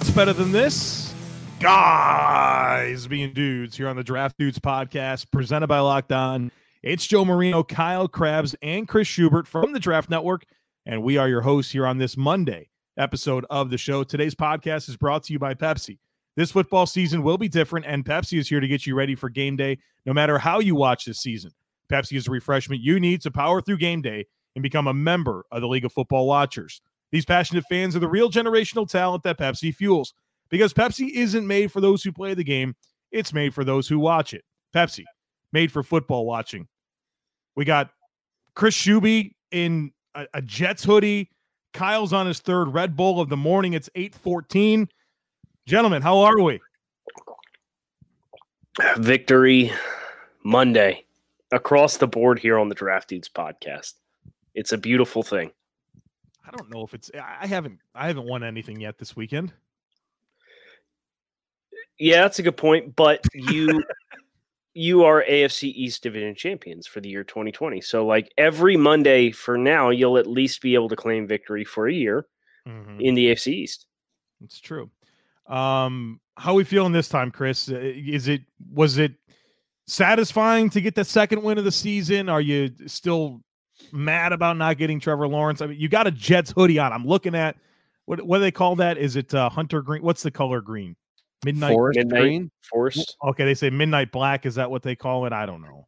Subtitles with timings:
[0.00, 1.14] What's better than this?
[1.60, 6.50] Guys being dudes here on the Draft Dudes podcast presented by Locked On.
[6.82, 10.46] It's Joe Marino, Kyle Crabbs, and Chris Schubert from the Draft Network,
[10.86, 14.02] and we are your hosts here on this Monday episode of the show.
[14.02, 15.98] Today's podcast is brought to you by Pepsi.
[16.34, 19.28] This football season will be different, and Pepsi is here to get you ready for
[19.28, 21.50] game day no matter how you watch this season.
[21.92, 24.24] Pepsi is the refreshment you need to power through game day
[24.56, 26.80] and become a member of the League of Football Watchers.
[27.12, 30.14] These passionate fans are the real generational talent that Pepsi fuels
[30.48, 32.74] because Pepsi isn't made for those who play the game,
[33.10, 34.44] it's made for those who watch it.
[34.74, 35.04] Pepsi,
[35.52, 36.68] made for football watching.
[37.56, 37.90] We got
[38.54, 41.30] Chris Shuby in a, a Jets hoodie.
[41.72, 43.74] Kyle's on his third Red Bull of the morning.
[43.74, 44.88] It's 814.
[45.66, 46.60] Gentlemen, how are we?
[48.96, 49.72] Victory
[50.44, 51.04] Monday
[51.52, 53.94] across the board here on the Draft Dudes podcast.
[54.54, 55.52] It's a beautiful thing.
[56.52, 59.52] I don't know if it's I haven't I haven't won anything yet this weekend.
[61.98, 62.96] Yeah, that's a good point.
[62.96, 63.84] But you
[64.74, 67.80] you are AFC East Division champions for the year 2020.
[67.80, 71.88] So like every Monday for now, you'll at least be able to claim victory for
[71.88, 72.26] a year
[72.66, 73.00] mm-hmm.
[73.00, 73.86] in the AFC East.
[74.42, 74.90] It's true.
[75.46, 77.68] Um, how are we feeling this time, Chris?
[77.68, 79.12] Uh, is it was it
[79.86, 82.28] satisfying to get the second win of the season?
[82.28, 83.42] Are you still
[83.92, 85.60] mad about not getting Trevor Lawrence?
[85.60, 86.92] I mean, you got a Jets hoodie on.
[86.92, 87.56] I'm looking at
[88.06, 88.98] what what do they call that?
[88.98, 90.02] Is it uh, hunter green?
[90.02, 90.96] What's the color green?
[91.44, 93.16] Midnight forest midnight green, forest.
[93.24, 94.46] Okay, they say midnight black.
[94.46, 95.32] Is that what they call it?
[95.32, 95.86] I don't know.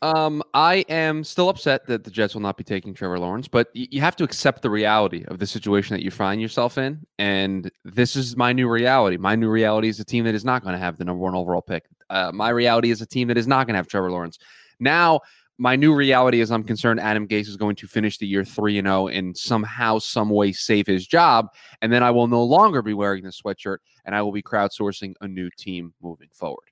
[0.00, 3.68] Um, I am still upset that the Jets will not be taking Trevor Lawrence, but
[3.74, 7.04] y- you have to accept the reality of the situation that you find yourself in.
[7.18, 9.16] And this is my new reality.
[9.16, 11.34] My new reality is a team that is not going to have the number one
[11.34, 11.86] overall pick.
[12.10, 14.38] Uh, my reality is a team that is not going to have Trevor Lawrence.
[14.78, 15.20] Now,
[15.58, 18.78] my new reality is I'm concerned Adam Gase is going to finish the year 3
[18.78, 21.48] and 0 and somehow some way save his job
[21.82, 25.14] and then I will no longer be wearing the sweatshirt and I will be crowdsourcing
[25.20, 26.70] a new team moving forward.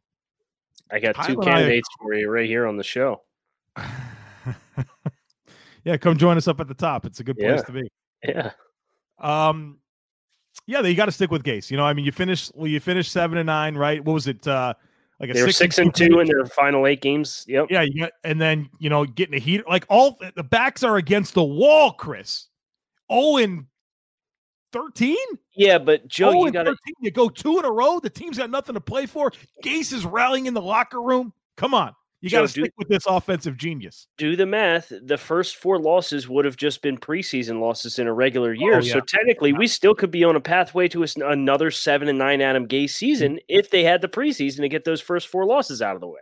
[0.90, 2.02] I got two candidates I...
[2.02, 3.22] for you right here on the show.
[5.84, 7.04] yeah, come join us up at the top.
[7.06, 7.62] It's a good place yeah.
[7.62, 7.90] to be.
[8.24, 8.50] Yeah.
[9.18, 9.78] Um
[10.68, 11.70] yeah, you got to stick with Gase.
[11.70, 14.04] You know, I mean, you finished well, you finished 7 and 9, right?
[14.04, 14.74] What was it uh
[15.18, 17.44] like they were six, and two, two in their final eight games.
[17.48, 17.68] Yep.
[17.70, 21.34] Yeah, got, and then you know getting a heat like all the backs are against
[21.34, 22.48] the wall, Chris.
[23.08, 23.66] Oh, and
[24.72, 25.16] thirteen.
[25.54, 27.98] Yeah, but Joe, oh you got to you go two in a row.
[27.98, 29.32] The team's got nothing to play for.
[29.64, 31.32] Gase is rallying in the locker room.
[31.56, 31.94] Come on.
[32.26, 34.08] You got to stick with this offensive genius.
[34.18, 34.92] Do the math.
[35.02, 38.78] The first four losses would have just been preseason losses in a regular year.
[38.78, 38.94] Oh, yeah.
[38.94, 42.66] So technically, we still could be on a pathway to another seven and nine Adam
[42.66, 43.44] Gase season mm-hmm.
[43.48, 46.20] if they had the preseason to get those first four losses out of the way.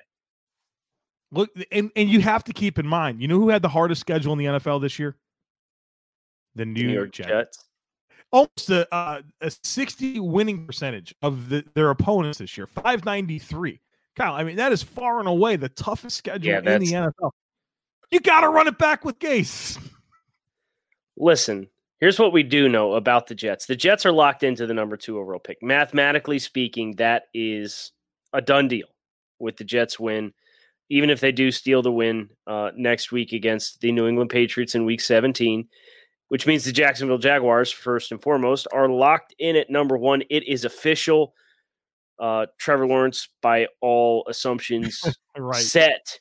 [1.32, 4.02] Look, and, and you have to keep in mind, you know who had the hardest
[4.02, 5.16] schedule in the NFL this year?
[6.54, 7.28] The New, New York Jets.
[7.28, 7.64] Jets.
[8.30, 13.80] Almost a, uh, a 60 winning percentage of the, their opponents this year, 593.
[14.16, 17.30] Kyle, I mean, that is far and away the toughest schedule yeah, in the NFL.
[18.10, 19.78] You got to run it back with Gase.
[21.16, 21.68] Listen,
[22.00, 24.96] here's what we do know about the Jets the Jets are locked into the number
[24.96, 25.58] two overall pick.
[25.62, 27.92] Mathematically speaking, that is
[28.32, 28.88] a done deal
[29.38, 30.32] with the Jets win.
[30.90, 34.74] Even if they do steal the win uh, next week against the New England Patriots
[34.74, 35.66] in week 17,
[36.28, 40.22] which means the Jacksonville Jaguars, first and foremost, are locked in at number one.
[40.30, 41.34] It is official
[42.18, 45.02] uh, Trevor Lawrence, by all assumptions,
[45.36, 45.56] right.
[45.56, 46.18] set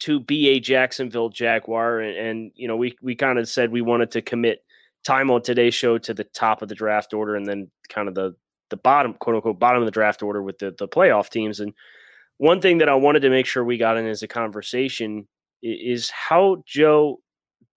[0.00, 2.00] to be a Jacksonville Jaguar.
[2.00, 4.64] And, and you know, we, we kind of said we wanted to commit
[5.04, 8.14] time on today's show to the top of the draft order and then kind of
[8.14, 8.34] the,
[8.70, 11.60] the bottom, quote unquote, bottom of the draft order with the, the playoff teams.
[11.60, 11.72] And
[12.38, 15.28] one thing that I wanted to make sure we got in as a conversation
[15.62, 17.20] is how, Joe,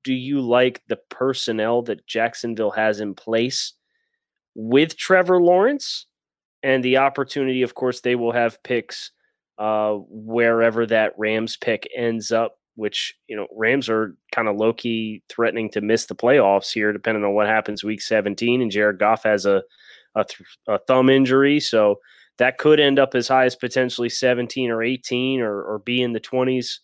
[0.04, 3.74] do you like the personnel that Jacksonville has in place
[4.56, 6.08] with Trevor Lawrence?
[6.64, 9.12] And the opportunity, of course, they will have picks
[9.58, 12.54] uh, wherever that Rams pick ends up.
[12.76, 16.94] Which you know, Rams are kind of low key threatening to miss the playoffs here,
[16.94, 18.62] depending on what happens week 17.
[18.62, 19.64] And Jared Goff has a
[20.16, 22.00] a, th- a thumb injury, so
[22.38, 26.14] that could end up as high as potentially 17 or 18 or, or be in
[26.14, 26.80] the 20s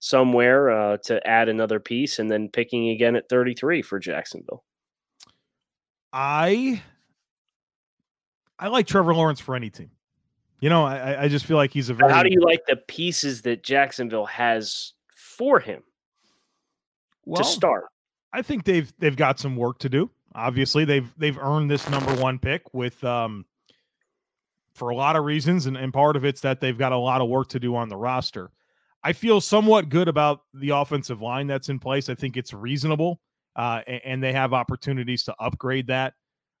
[0.00, 4.64] somewhere uh, to add another piece and then picking again at 33 for Jacksonville.
[6.12, 6.82] I
[8.64, 9.90] I like Trevor Lawrence for any team.
[10.58, 12.10] You know, I, I just feel like he's a very.
[12.10, 15.82] How do you like the pieces that Jacksonville has for him
[17.26, 17.84] well, to start?
[18.32, 20.10] I think they've they've got some work to do.
[20.34, 23.44] Obviously, they've they've earned this number one pick with um
[24.74, 27.20] for a lot of reasons, and, and part of it's that they've got a lot
[27.20, 28.50] of work to do on the roster.
[29.02, 32.08] I feel somewhat good about the offensive line that's in place.
[32.08, 33.20] I think it's reasonable,
[33.56, 36.14] uh, and, and they have opportunities to upgrade that.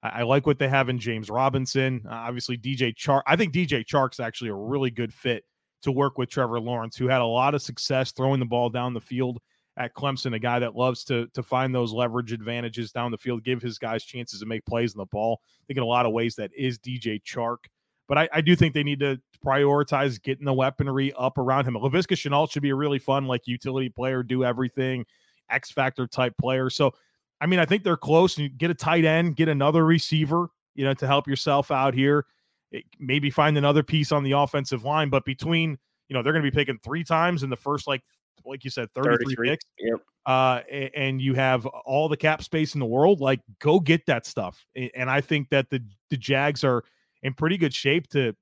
[0.04, 2.02] I, I like what they have in James Robinson.
[2.06, 3.22] Uh, obviously, DJ Chark.
[3.26, 5.44] I think DJ Chark's actually a really good fit
[5.82, 8.94] to work with Trevor Lawrence, who had a lot of success throwing the ball down
[8.94, 9.40] the field
[9.76, 13.42] at Clemson, a guy that loves to to find those leverage advantages down the field,
[13.42, 15.40] give his guys chances to make plays in the ball.
[15.42, 17.58] I think in a lot of ways that is DJ Chark.
[18.06, 21.74] But I, I do think they need to prioritize getting the weaponry up around him.
[21.74, 25.06] Laviska Shenault should be a really fun, like utility player, do everything,
[25.50, 26.68] X factor type player.
[26.68, 26.92] So
[27.40, 28.38] I mean, I think they're close.
[28.38, 32.26] You get a tight end, get another receiver, you know, to help yourself out here.
[32.70, 35.10] It, maybe find another piece on the offensive line.
[35.10, 35.78] But between,
[36.08, 38.02] you know, they're going to be picking three times in the first like
[38.44, 39.64] like you said, 33, 33 picks.
[39.78, 40.00] Yep.
[40.26, 40.60] Uh,
[40.94, 43.20] and you have all the cap space in the world.
[43.20, 44.64] Like, go get that stuff.
[44.74, 46.84] And I think that the the Jags are
[47.22, 48.34] in pretty good shape to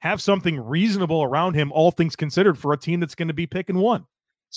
[0.00, 3.46] have something reasonable around him, all things considered, for a team that's going to be
[3.46, 4.06] picking one.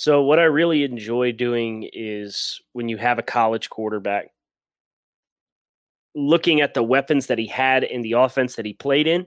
[0.00, 4.30] So, what I really enjoy doing is when you have a college quarterback,
[6.14, 9.26] looking at the weapons that he had in the offense that he played in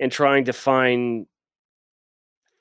[0.00, 1.26] and trying to find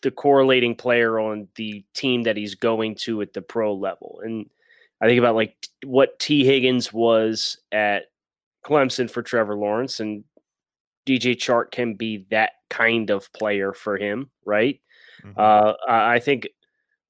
[0.02, 4.20] the correlating player on the team that he's going to at the pro level.
[4.22, 4.50] And
[5.00, 8.08] I think about like what Tee Higgins was at
[8.66, 10.26] Clemson for Trevor Lawrence, and
[11.06, 14.82] DJ Chark can be that kind of player for him, right?
[15.24, 15.40] Mm-hmm.
[15.40, 16.50] Uh, I think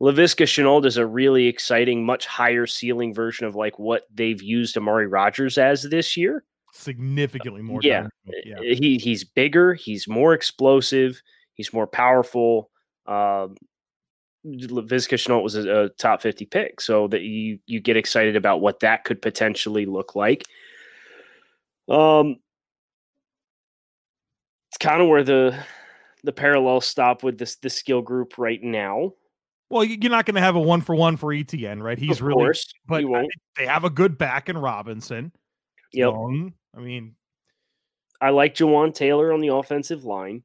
[0.01, 4.77] Laviska Shenault is a really exciting, much higher ceiling version of like what they've used
[4.77, 6.45] Amari Rodgers as this year.
[6.71, 7.81] Significantly more.
[7.83, 8.07] Yeah.
[8.45, 8.59] yeah.
[8.61, 11.21] He he's bigger, he's more explosive,
[11.53, 12.69] he's more powerful.
[13.05, 13.55] Um,
[14.45, 18.61] Laviska Shenault was a, a, top 50 pick, so that you you get excited about
[18.61, 20.45] what that could potentially look like.
[21.89, 22.37] Um,
[24.69, 25.59] it's kind of where the
[26.23, 29.13] the parallels stop with this the skill group right now.
[29.69, 31.97] Well, you're not going to have a one for one for Etienne, right?
[31.97, 33.03] He's of really, course, but
[33.55, 35.31] they have a good back in Robinson.
[35.93, 36.11] Yep.
[36.11, 36.53] Young.
[36.75, 37.15] I mean,
[38.21, 40.43] I like Jawaan Taylor on the offensive line.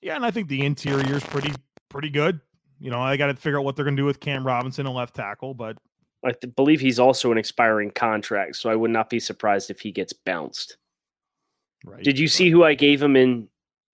[0.00, 1.52] Yeah, and I think the interior is pretty
[1.88, 2.40] pretty good.
[2.80, 4.86] You know, I got to figure out what they're going to do with Cam Robinson
[4.86, 5.76] and left tackle, but
[6.24, 9.92] I believe he's also an expiring contract, so I would not be surprised if he
[9.92, 10.76] gets bounced.
[11.84, 12.02] Right.
[12.02, 13.48] Did you see who I gave him in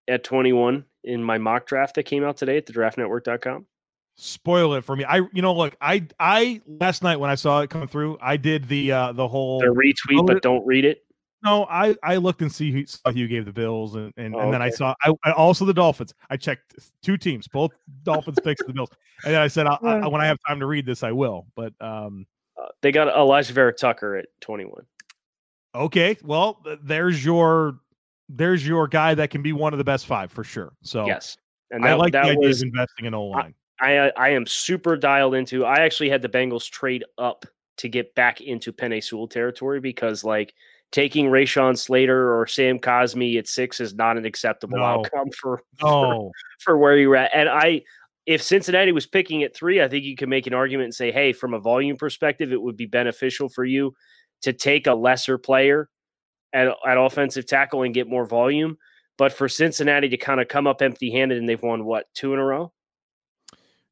[0.09, 3.67] at 21 in my mock draft that came out today at the draftnetwork.com?
[4.21, 5.05] Spoil it for me.
[5.05, 8.37] I you know look, I I last night when I saw it come through, I
[8.37, 11.05] did the uh the whole the retweet but don't read it.
[11.45, 14.41] No, I I looked and see who saw who gave the Bills, and and, oh,
[14.41, 14.73] and then okay.
[14.73, 16.15] I saw I, I, also the Dolphins.
[16.31, 17.71] I checked two teams, both
[18.03, 18.91] Dolphins picks the Bills,
[19.25, 21.47] and then I said I, I, when I have time to read this, I will.
[21.55, 22.27] But um,
[22.61, 24.85] uh, they got Alijah Vera-Tucker at twenty one.
[25.77, 27.79] Okay, well, there's your
[28.29, 30.73] there's your guy that can be one of the best five for sure.
[30.83, 31.37] So yes,
[31.71, 33.55] and that, I like that the idea was, of investing in O line.
[33.81, 35.65] I uh, I am super dialed into.
[35.65, 37.45] I actually had the Bengals trade up
[37.79, 40.55] to get back into Penei Sewell territory because like
[40.91, 44.85] taking Rashawn Slater or Sam Cosmi at six is not an acceptable no.
[44.85, 45.89] outcome for, no.
[45.91, 47.31] for, for where you're at.
[47.35, 47.83] And I,
[48.27, 51.13] if Cincinnati was picking at three, I think you can make an argument and say,
[51.13, 53.95] hey, from a volume perspective, it would be beneficial for you
[54.43, 55.89] to take a lesser player
[56.53, 58.77] at, at offensive tackle and get more volume.
[59.19, 62.33] But for Cincinnati to kind of come up empty handed and they've won what, two
[62.35, 62.73] in a row?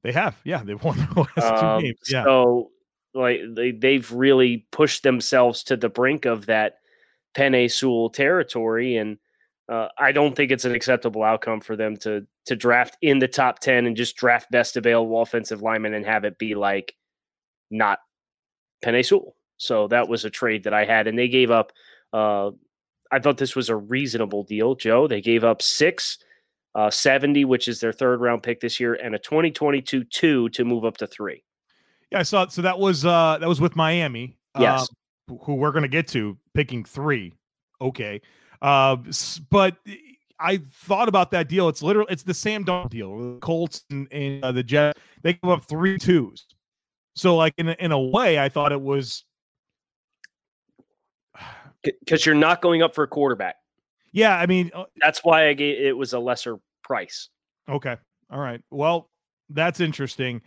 [0.07, 0.37] They have.
[0.45, 0.63] Yeah.
[0.63, 1.99] They've won the last um, two games.
[2.09, 2.25] Yeah.
[2.25, 2.71] So
[3.13, 6.79] like they, they've really pushed themselves to the brink of that
[7.37, 9.19] Penei Sewell territory, and
[9.69, 13.27] uh, I don't think it's an acceptable outcome for them to to draft in the
[13.27, 16.95] top ten and just draft best available offensive lineman and have it be like
[17.71, 17.99] not
[18.85, 19.35] Penei Sewell.
[19.57, 21.73] So that was a trade that I had, and they gave up.
[22.13, 22.51] Uh,
[23.11, 25.09] I thought this was a reasonable deal, Joe.
[25.09, 26.19] They gave up six,
[26.77, 30.65] uh, 70, which is their third round pick this year, and a 2022 two to
[30.65, 31.43] move up to three.
[32.13, 32.53] Yeah, I saw it.
[32.53, 34.37] So that was uh that was with Miami.
[34.59, 34.89] Yes.
[35.29, 37.33] Um, who we're going to get to picking three.
[37.81, 38.21] Okay.
[38.63, 38.97] Uh,
[39.51, 39.77] but
[40.39, 41.69] I thought about that deal.
[41.69, 43.35] It's literally it's the Sam Darnold deal.
[43.35, 46.47] The Colts and, and uh, the Jets they give up three twos.
[47.17, 49.25] So like in a, in a way, I thought it was
[51.83, 53.57] because you're not going up for a quarterback.
[54.13, 57.29] Yeah, I mean uh that's why I gave it was a lesser price.
[57.69, 57.97] Okay.
[58.31, 58.63] All right.
[58.71, 59.11] Well,
[59.51, 60.41] that's interesting.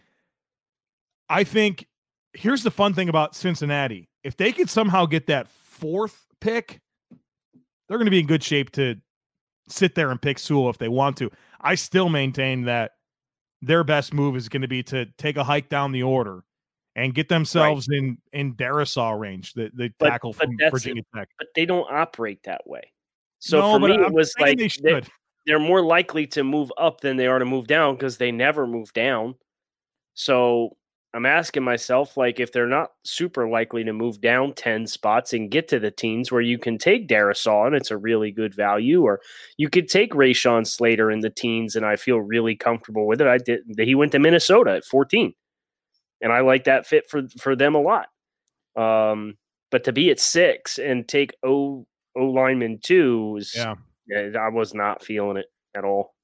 [1.30, 1.86] I think
[2.34, 4.10] here's the fun thing about Cincinnati.
[4.24, 6.80] If they could somehow get that fourth pick,
[7.88, 8.96] they're going to be in good shape to
[9.68, 11.30] sit there and pick Sewell if they want to.
[11.62, 12.92] I still maintain that
[13.62, 16.44] their best move is going to be to take a hike down the order
[16.96, 18.00] and get themselves right.
[18.00, 21.30] in in Darrisaw range, the the but, tackle but from Virginia Tech.
[21.38, 22.92] But they don't operate that way.
[23.40, 25.02] So no, for me, I'm it was like they they,
[25.50, 28.68] they're more likely to move up than they are to move down because they never
[28.68, 29.34] move down.
[30.14, 30.78] So
[31.16, 35.50] I'm asking myself, like, if they're not super likely to move down 10 spots and
[35.50, 39.02] get to the teens where you can take Darrisaw and it's a really good value,
[39.02, 39.22] or
[39.58, 43.28] you could take Rashawn Slater in the teens and I feel really comfortable with it.
[43.28, 45.34] I did he went to Minnesota at 14.
[46.22, 48.08] And I like that fit for for them a lot.
[48.76, 49.36] Um,
[49.72, 53.76] but to be at six and take O O lineman two was Yeah.
[54.16, 56.16] I was not feeling it at all.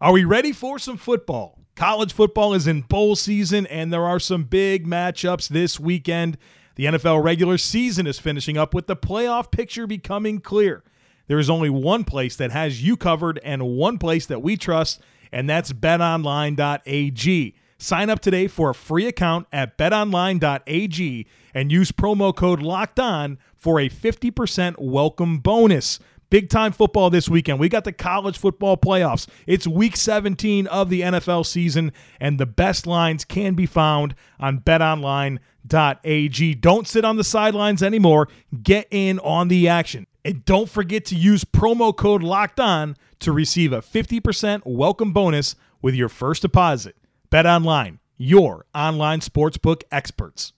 [0.00, 1.58] Are we ready for some football?
[1.74, 6.38] College football is in bowl season, and there are some big matchups this weekend.
[6.76, 10.84] The NFL regular season is finishing up with the playoff picture becoming clear.
[11.26, 15.00] There is only one place that has you covered and one place that we trust,
[15.30, 17.54] and that's betonline.ag.
[17.80, 23.38] Sign up today for a free account at betonline.ag and use promo code locked on
[23.54, 26.00] for a 50% welcome bonus.
[26.30, 27.58] Big time football this weekend.
[27.58, 29.26] We got the college football playoffs.
[29.46, 34.60] It's week 17 of the NFL season, and the best lines can be found on
[34.60, 36.54] betonline.ag.
[36.56, 38.28] Don't sit on the sidelines anymore.
[38.62, 40.06] Get in on the action.
[40.22, 45.56] And don't forget to use promo code locked on to receive a 50% welcome bonus
[45.80, 46.94] with your first deposit.
[47.30, 50.52] Bet online, your online sportsbook experts.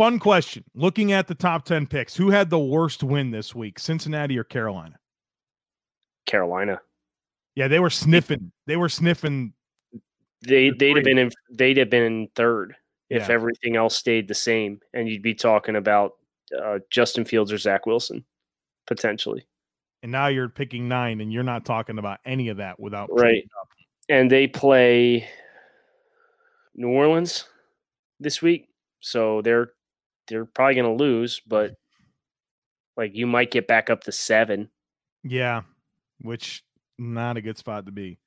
[0.00, 0.64] Fun question.
[0.74, 4.44] Looking at the top 10 picks, who had the worst win this week, Cincinnati or
[4.44, 4.98] Carolina?
[6.24, 6.80] Carolina.
[7.54, 8.50] Yeah, they were sniffing.
[8.66, 9.52] They were sniffing.
[10.48, 12.76] They The they'd have been in they'd have been in third
[13.10, 13.34] if Yeah.
[13.34, 16.12] everything else stayed the same, and you'd be talking about
[16.58, 18.24] uh, Justin Fields or Zach Wilson
[18.86, 19.46] potentially.
[20.02, 23.44] And now you're picking nine, and you're not talking about any of that without Right.
[23.60, 23.68] up.
[24.08, 25.28] And they play
[26.74, 27.46] New Orleans
[28.18, 29.74] this week, so they're
[30.30, 31.74] they're probably going to lose, but
[32.96, 34.70] like you might get back up to seven.
[35.22, 35.62] Yeah,
[36.22, 36.64] which
[36.98, 38.18] not a good spot to be.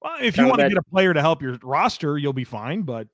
[0.00, 2.82] Well, if you want to get a player to help your roster, you'll be fine.
[2.82, 3.06] But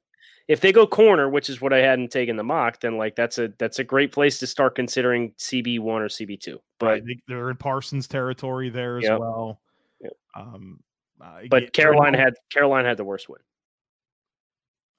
[0.46, 3.38] If they go corner, which is what I hadn't taken the mock, then like that's
[3.38, 6.60] a that's a great place to start considering CB one or CB two.
[6.78, 9.18] But they, they're in Parsons territory there as Yep.
[9.18, 9.60] well.
[10.00, 10.12] Yep.
[10.36, 10.80] Um,
[11.20, 13.40] uh, but Carolina had Carolina had the worst win.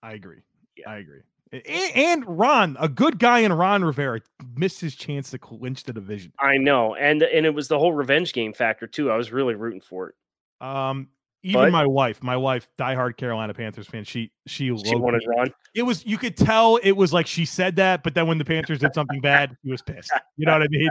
[0.03, 0.41] I agree.
[0.77, 0.89] Yeah.
[0.91, 1.21] I agree.
[1.51, 4.21] And Ron, a good guy in Ron Rivera,
[4.55, 6.31] missed his chance to clinch the division.
[6.39, 9.09] I know, and and it was the whole revenge game factor too.
[9.09, 10.15] I was really rooting for it.
[10.65, 11.09] Um,
[11.41, 15.51] even But- my wife, my wife, diehard Carolina Panthers fan, she she, She wanted Ron.
[15.73, 18.45] It was you could tell it was like she said that, but then when the
[18.45, 20.11] Panthers did something bad, he was pissed.
[20.37, 20.89] You know what I mean?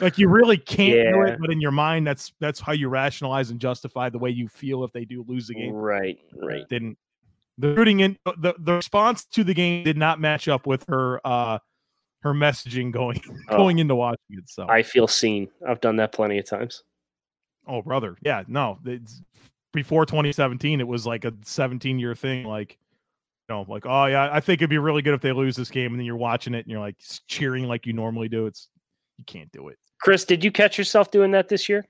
[0.00, 3.50] Like you really can't do it, but in your mind, that's that's how you rationalize
[3.50, 5.72] and justify the way you feel if they do lose the game.
[5.72, 6.66] Right, right.
[6.68, 6.96] Didn't
[7.60, 11.20] the rooting in the the response to the game did not match up with her
[11.26, 11.58] uh
[12.22, 13.56] her messaging going Oh.
[13.56, 14.48] going into watching it.
[14.48, 15.48] So I feel seen.
[15.66, 16.82] I've done that plenty of times.
[17.66, 19.22] oh brother, yeah, no, it's
[19.72, 22.44] before 2017, it was like a 17 year thing.
[22.44, 22.76] Like,
[23.48, 25.70] you know, like oh yeah, I think it'd be really good if they lose this
[25.70, 26.96] game, and then you're watching it and you're like
[27.28, 28.46] cheering like you normally do.
[28.46, 28.68] It's
[29.18, 29.78] you can't do it.
[30.00, 31.86] Chris, did you catch yourself doing that this year?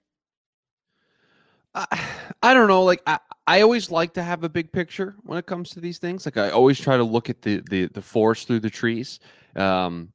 [1.75, 1.87] I,
[2.43, 2.83] I don't know.
[2.83, 5.99] Like I, I always like to have a big picture when it comes to these
[5.99, 6.25] things.
[6.25, 9.21] Like I always try to look at the the, the forest through the trees.
[9.57, 10.13] Um,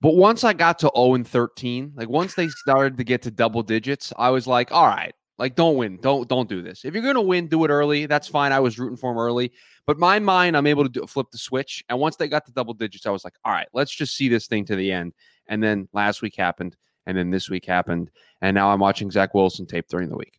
[0.00, 3.30] but once I got to 0 and 13, like once they started to get to
[3.30, 6.84] double digits, I was like, all right, like don't win, don't don't do this.
[6.84, 8.06] If you're gonna win, do it early.
[8.06, 8.52] That's fine.
[8.52, 9.52] I was rooting for them early,
[9.86, 11.84] but my mind, I'm able to do, flip the switch.
[11.88, 14.28] And once they got to double digits, I was like, all right, let's just see
[14.28, 15.12] this thing to the end.
[15.48, 16.76] And then last week happened,
[17.06, 18.10] and then this week happened,
[18.40, 20.38] and now I'm watching Zach Wilson tape during the week.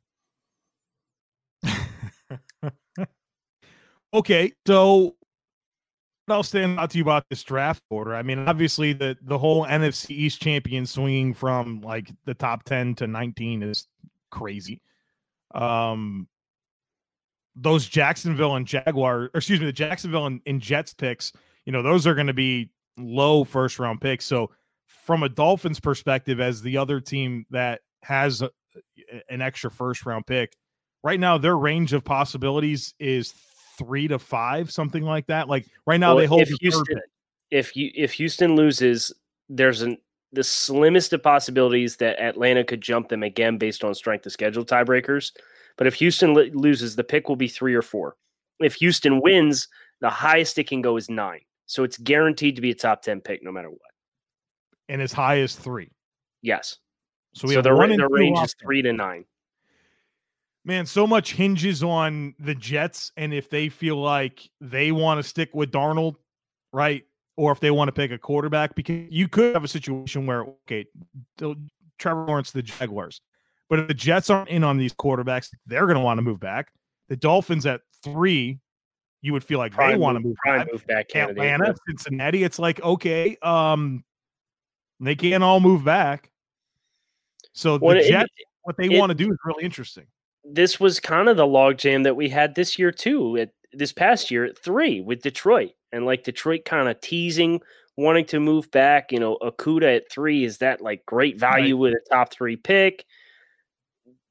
[4.13, 5.15] Okay, so
[6.25, 8.13] what else stand out to you about this draft order?
[8.15, 12.95] I mean, obviously the the whole NFC East champion swinging from like the top 10
[12.95, 13.87] to 19 is
[14.29, 14.81] crazy.
[15.55, 16.27] Um
[17.55, 21.33] those Jacksonville and Jaguar, excuse me, the Jacksonville and, and Jets picks,
[21.65, 24.25] you know, those are going to be low first round picks.
[24.25, 24.49] So
[24.87, 28.49] from a Dolphins perspective, as the other team that has a,
[29.29, 30.55] an extra first round pick,
[31.03, 33.33] right now their range of possibilities is
[33.77, 35.47] three to five, something like that.
[35.49, 37.03] Like right now Well, they hold if Houston, pick.
[37.51, 39.11] if you if Houston loses,
[39.49, 39.97] there's an
[40.31, 44.65] the slimmest of possibilities that Atlanta could jump them again based on strength of schedule
[44.65, 45.31] tiebreakers.
[45.77, 48.15] But if Houston lo- loses, the pick will be three or four.
[48.59, 49.67] If Houston wins,
[50.01, 51.41] the highest it can go is nine.
[51.67, 53.79] So it's guaranteed to be a top ten pick no matter what.
[54.89, 55.91] and as high as three.
[56.41, 56.77] Yes.
[57.35, 59.25] So we So have the, one the range is three to nine.
[60.65, 65.27] Man, so much hinges on the Jets and if they feel like they want to
[65.27, 66.15] stick with Darnold,
[66.71, 67.03] right?
[67.35, 70.45] Or if they want to pick a quarterback, because you could have a situation where,
[70.65, 70.85] okay,
[71.99, 73.19] Trevor Lawrence, the Jaguars,
[73.69, 76.39] but if the Jets aren't in on these quarterbacks, they're going to want to move
[76.39, 76.71] back.
[77.09, 78.59] The Dolphins at three,
[79.21, 80.67] you would feel like Prime they want to move- back.
[80.71, 81.43] move back candidate.
[81.43, 82.43] Atlanta, Cincinnati.
[82.43, 84.03] It's like okay, um,
[85.01, 86.31] they can't all move back.
[87.53, 88.29] So Well, the it- Jets,
[88.61, 90.05] what they it- want to do is really interesting.
[90.43, 93.37] This was kind of the logjam that we had this year too.
[93.37, 97.61] At this past year at three with Detroit, and like Detroit kind of teasing
[97.97, 99.11] wanting to move back.
[99.11, 103.05] You know, Okudah at three is that like great value with a top three pick.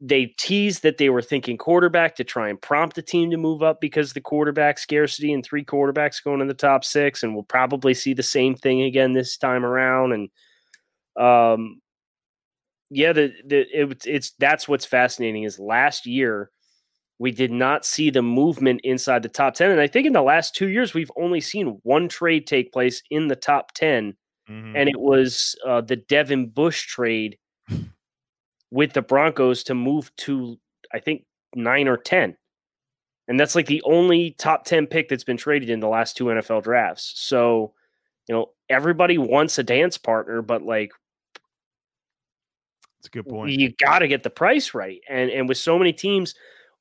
[0.00, 3.62] They teased that they were thinking quarterback to try and prompt the team to move
[3.62, 7.44] up because the quarterback scarcity and three quarterbacks going in the top six, and we'll
[7.44, 10.12] probably see the same thing again this time around.
[10.12, 10.28] And
[11.24, 11.81] um,
[12.94, 16.50] yeah, the, the it, it's that's what's fascinating is last year
[17.18, 20.22] we did not see the movement inside the top 10 and i think in the
[20.22, 24.14] last two years we've only seen one trade take place in the top 10
[24.50, 24.72] Mhm.
[24.74, 27.38] and it was uh, the devin bush trade
[28.70, 30.58] with the broncos to move to
[30.92, 32.36] i think 9 or 10
[33.28, 36.24] and that's like the only top 10 pick that's been traded in the last two
[36.24, 37.12] nfl drafts.
[37.14, 37.72] So
[38.28, 40.90] you know everybody wants a dance partner but like
[43.02, 43.50] It's a good point.
[43.50, 45.00] you got to get the price right.
[45.08, 46.34] And and with so many teams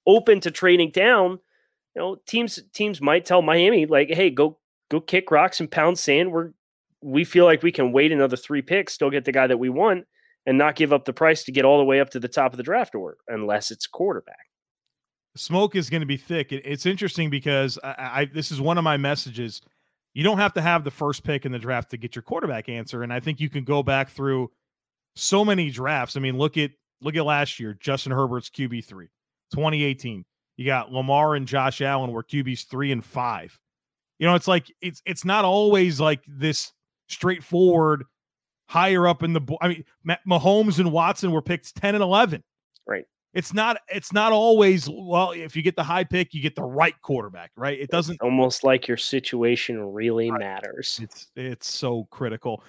[0.05, 1.39] open to trading down,
[1.95, 4.59] you know, teams teams might tell Miami like, "Hey, go
[4.91, 6.31] go kick rocks and pound sand.
[6.31, 6.51] We're
[7.01, 9.69] we feel like we can wait another three picks, still get the guy that we
[9.69, 10.05] want,
[10.45, 12.53] and not give up the price to get all the way up to the top
[12.53, 14.51] of the draft order, unless it's quarterback."
[15.35, 16.51] smoke is going to be thick.
[16.51, 19.61] It, it's interesting because I, I this is one of my messages.
[20.13, 22.69] You don't have to have the first pick in the draft to get your quarterback
[22.69, 24.51] answer, and I think you can go back through
[25.15, 26.15] so many drafts.
[26.15, 29.07] I mean, look at look at last year, Justin Herbert's QB three,
[29.53, 30.23] 2018.
[30.57, 33.57] You got Lamar and Josh Allen were QBs three and five.
[34.19, 36.71] You know, it's like it's it's not always like this
[37.09, 38.03] straightforward
[38.69, 39.41] higher up in the.
[39.41, 42.43] bo- I mean, Ma- Mahomes and Watson were picked ten and eleven
[42.87, 43.05] Right.
[43.33, 46.63] it's not it's not always well if you get the high pick you get the
[46.63, 50.99] right quarterback right it doesn't Almost like your situation really matters.
[51.01, 52.63] it's it's so critical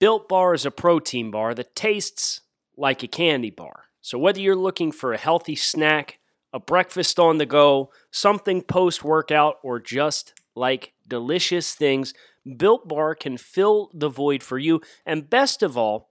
[0.00, 2.42] Built Bar is a protein bar that tastes
[2.76, 3.86] like a candy bar.
[4.00, 6.20] So whether you're looking for a healthy snack,
[6.52, 12.14] a breakfast on the go, something post workout, or just like delicious things,
[12.56, 14.80] Built Bar can fill the void for you.
[15.04, 16.10] And best of all,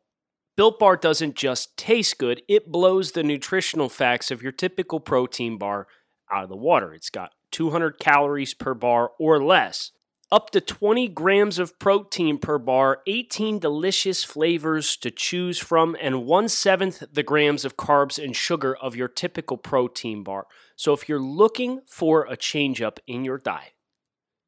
[0.57, 5.57] Built Bar doesn't just taste good, it blows the nutritional facts of your typical protein
[5.57, 5.87] bar
[6.29, 6.93] out of the water.
[6.93, 9.91] It's got 200 calories per bar or less
[10.31, 16.25] up to 20 grams of protein per bar, 18 delicious flavors to choose from, and
[16.25, 20.47] one seventh the grams of carbs and sugar of your typical protein bar.
[20.75, 23.73] So if you're looking for a change up in your diet,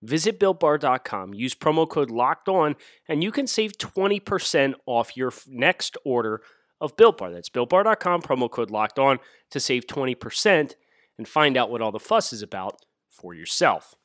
[0.02, 2.76] visit builtbar.com, use promo code locked on,
[3.08, 6.42] and you can save 20% off your next order
[6.82, 7.32] of Built Bar.
[7.32, 9.20] That's builtbar.com, promo code locked on
[9.52, 10.74] to save 20%
[11.18, 13.96] and find out what all the fuss is about for yourself.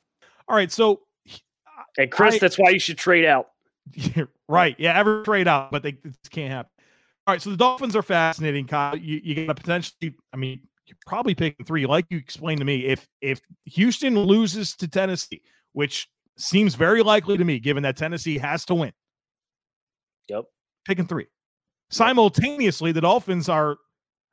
[0.49, 1.01] all right so
[1.99, 3.49] And Chris, I- that's why you should trade out.
[4.49, 6.71] right yeah ever trade out but they this can't happen
[7.27, 8.97] all right so the dolphins are fascinating Kyle.
[8.97, 12.65] you, you got to potentially i mean you're probably picking three like you explained to
[12.65, 15.43] me if if houston loses to tennessee
[15.75, 16.09] which
[16.39, 18.93] seems very likely to me given that tennessee has to win
[20.31, 20.45] Yep.
[20.87, 21.27] picking three.
[21.91, 23.77] Simultaneously, the Dolphins are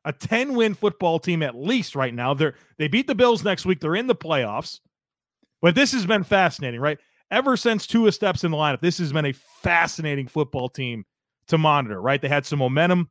[0.06, 2.34] a 10 win football team at least right now.
[2.34, 3.82] They're they beat the Bills next week.
[3.82, 4.80] They're in the playoffs.
[5.62, 6.98] But this has been fascinating, right?
[7.32, 11.06] Ever since Tua steps in the lineup, this has been a fascinating football team
[11.48, 12.22] to monitor, right?
[12.22, 13.10] They had some momentum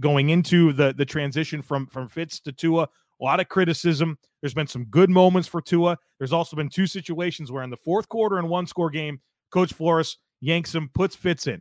[0.00, 2.82] going into the the transition from from Fitz to Tua.
[3.20, 4.18] A lot of criticism.
[4.40, 5.96] There's been some good moments for Tua.
[6.18, 9.20] There's also been two situations where in the fourth quarter and one score game,
[9.52, 11.60] Coach Flores yanks him, puts Fitz in.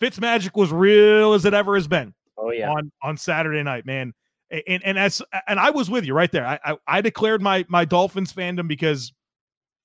[0.00, 2.70] Fitz magic was real as it ever has been Oh yeah.
[2.70, 4.12] on on Saturday night, man.
[4.50, 6.46] And and as and I was with you right there.
[6.46, 9.12] I, I I declared my my Dolphins fandom because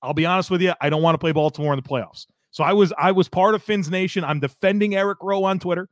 [0.02, 2.26] I'll be honest with you, I don't want to play Baltimore in the playoffs.
[2.50, 4.24] So I was I was part of Fins Nation.
[4.24, 5.88] I'm defending Eric Rowe on Twitter.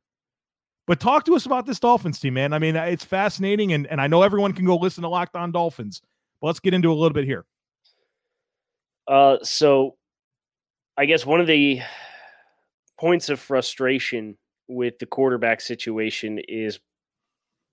[0.87, 2.55] But talk to us about this Dolphins team, man.
[2.55, 5.53] I mean, it's fascinating, and, and I know everyone can go listen to Locked On
[5.53, 6.01] Dolphins.
[6.41, 7.45] But let's get into a little bit here.
[9.07, 9.97] Uh, so
[10.97, 11.83] I guess one of the
[12.99, 16.81] points of frustration with the quarterback situation is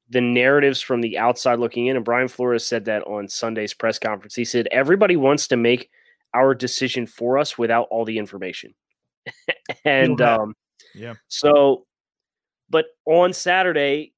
[0.09, 1.95] the narratives from the outside looking in.
[1.95, 4.35] And Brian Flores said that on Sunday's press conference.
[4.35, 5.89] He said, Everybody wants to make
[6.35, 8.73] our decision for us without all the information.
[9.85, 10.53] and um,
[10.93, 11.15] Yeah.
[11.27, 11.85] so,
[12.69, 14.13] but on Saturday,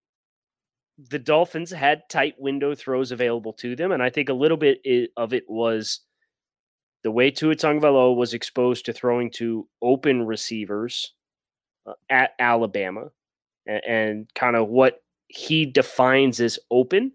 [0.97, 3.91] the Dolphins had tight window throws available to them.
[3.91, 4.79] And I think a little bit
[5.15, 6.01] of it was
[7.03, 11.13] the way Tua Tagovailoa was exposed to throwing to open receivers
[11.85, 13.11] uh, at Alabama
[13.67, 17.11] and, and kind of what he defines as open.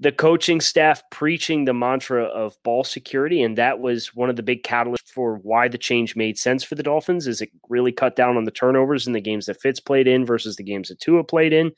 [0.00, 4.42] The coaching staff preaching the mantra of ball security, and that was one of the
[4.42, 7.26] big catalysts for why the change made sense for the Dolphins.
[7.26, 10.24] Is it really cut down on the turnovers in the games that Fitz played in
[10.24, 11.72] versus the games that Tua played in?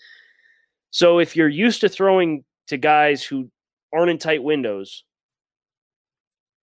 [0.91, 3.51] So if you're used to throwing to guys who
[3.95, 5.05] aren't in tight windows,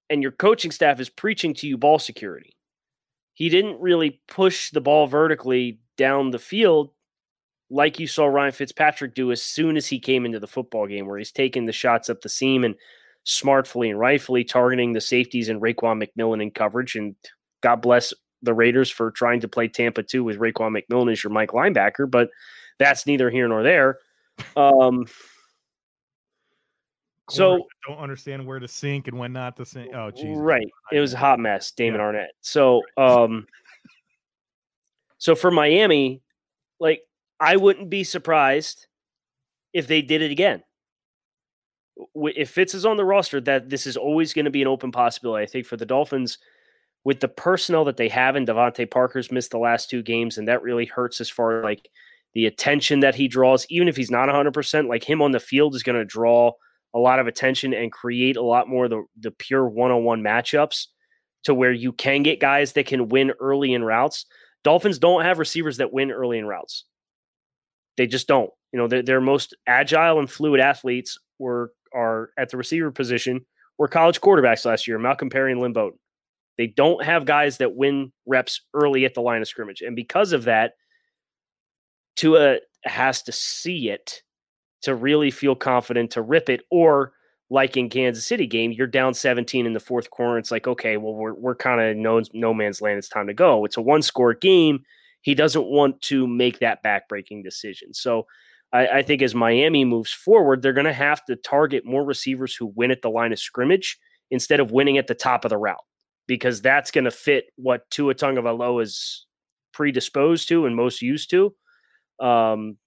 [0.09, 2.55] and your coaching staff is preaching to you ball security,
[3.33, 6.91] he didn't really push the ball vertically down the field
[7.69, 11.05] like you saw Ryan Fitzpatrick do as soon as he came into the football game,
[11.05, 12.75] where he's taking the shots up the seam and
[13.25, 16.95] smartfully and rightfully targeting the safeties and Raekwon McMillan in coverage.
[16.95, 17.15] And
[17.61, 21.33] God bless the Raiders for trying to play Tampa 2 with Raekwon McMillan as your
[21.33, 22.29] Mike linebacker, but
[22.79, 23.99] that's neither here nor there.
[24.55, 25.05] Um,
[27.29, 29.93] so don't understand where to sink and when not to sink.
[29.93, 30.37] Oh, Jesus.
[30.37, 30.67] right.
[30.93, 32.05] It was a hot mess, Damon yeah.
[32.05, 32.27] Arnette.
[32.41, 33.47] So, um,
[35.17, 36.21] so for Miami,
[36.79, 37.01] like
[37.39, 38.87] I wouldn't be surprised
[39.73, 40.63] if they did it again.
[42.15, 44.91] If Fitz is on the roster, that this is always going to be an open
[44.91, 45.43] possibility.
[45.43, 46.37] I think for the Dolphins,
[47.03, 50.47] with the personnel that they have, and DeVante Parker's missed the last two games, and
[50.47, 51.89] that really hurts as far like
[52.33, 53.65] the attention that he draws.
[53.69, 56.51] Even if he's not 100%, like him on the field is going to draw
[56.93, 60.21] a lot of attention and create a lot more the, the pure one on one
[60.21, 60.87] matchups
[61.43, 64.25] to where you can get guys that can win early in routes.
[64.63, 66.85] Dolphins don't have receivers that win early in routes.
[67.97, 68.51] They just don't.
[68.71, 73.45] You know, their most agile and fluid athletes were are at the receiver position
[73.77, 75.99] were college quarterbacks last year, Malcolm Perry and Bowden.
[76.57, 79.81] They don't have guys that win reps early at the line of scrimmage.
[79.81, 80.73] And because of that,
[82.15, 84.23] Tua has to see it
[84.81, 86.61] to really feel confident to rip it.
[86.71, 87.13] Or
[87.51, 90.39] like in Kansas City game, you're down 17 in the fourth quarter.
[90.39, 92.97] It's like, okay, well, we're, we're kind of no, no man's land.
[92.97, 93.63] It's time to go.
[93.63, 94.83] It's a one score game
[95.27, 97.93] he doesn't want to make that backbreaking decision.
[97.93, 98.27] So
[98.71, 102.55] I, I think as Miami moves forward, they're going to have to target more receivers
[102.55, 103.99] who win at the line of scrimmage
[104.31, 105.83] instead of winning at the top of the route
[106.27, 109.25] because that's going to fit what Tua Tagovailoa is
[109.73, 111.53] predisposed to and most used to.
[112.21, 112.77] Um,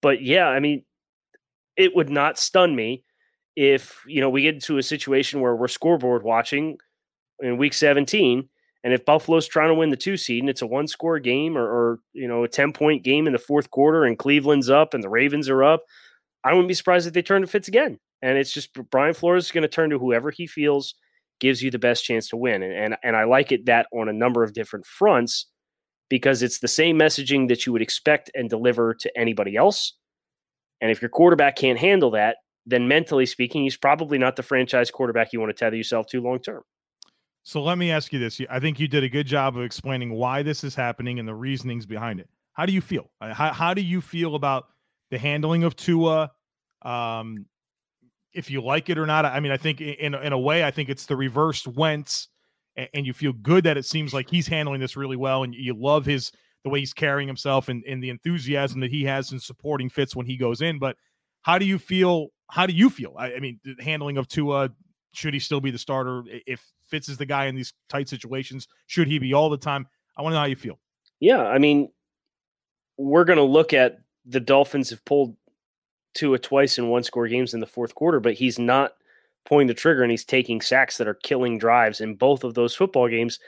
[0.00, 0.86] but yeah, I mean,
[1.76, 3.04] it would not stun me
[3.54, 6.78] if you know we get into a situation where we're scoreboard watching
[7.40, 8.48] in week 17
[8.84, 11.56] and if Buffalo's trying to win the two seed and it's a one score game
[11.56, 14.92] or, or, you know, a 10 point game in the fourth quarter and Cleveland's up
[14.92, 15.84] and the Ravens are up,
[16.44, 17.98] I wouldn't be surprised if they turn to Fitz again.
[18.22, 20.94] And it's just Brian Flores is going to turn to whoever he feels
[21.40, 22.62] gives you the best chance to win.
[22.62, 25.46] And, and, and I like it that on a number of different fronts
[26.08, 29.94] because it's the same messaging that you would expect and deliver to anybody else.
[30.80, 34.90] And if your quarterback can't handle that, then mentally speaking, he's probably not the franchise
[34.90, 36.62] quarterback you want to tether yourself to long term.
[37.44, 38.40] So let me ask you this.
[38.50, 41.34] I think you did a good job of explaining why this is happening and the
[41.34, 42.28] reasonings behind it.
[42.52, 43.10] How do you feel?
[43.20, 44.66] Uh, how, how do you feel about
[45.10, 46.30] the handling of Tua?
[46.82, 47.46] Um,
[48.32, 50.70] if you like it or not, I mean, I think in, in a way, I
[50.70, 52.28] think it's the reverse Wentz,
[52.76, 55.54] and, and you feel good that it seems like he's handling this really well, and
[55.54, 56.32] you love his
[56.64, 60.14] the way he's carrying himself and, and the enthusiasm that he has in supporting Fitz
[60.14, 60.78] when he goes in.
[60.78, 60.96] But
[61.42, 62.28] how do you feel?
[62.50, 63.14] How do you feel?
[63.18, 64.70] I, I mean, the handling of Tua,
[65.12, 66.22] should he still be the starter?
[66.46, 69.86] If Fitz is the guy in these tight situations, should he be all the time?
[70.16, 70.78] I want to know how you feel.
[71.20, 71.90] Yeah, I mean,
[72.96, 75.36] we're going to look at the Dolphins have pulled
[76.14, 78.92] Tua twice in one score games in the fourth quarter, but he's not
[79.44, 82.74] pulling the trigger and he's taking sacks that are killing drives in both of those
[82.74, 83.38] football games.